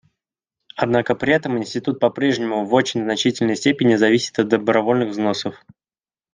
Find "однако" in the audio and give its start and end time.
0.75-1.13